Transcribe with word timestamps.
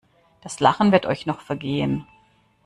Das 0.41 0.59
Lachen 0.59 0.91
wird 0.91 1.05
euch 1.05 1.27
noch 1.27 1.41
vergehen. 1.41 2.07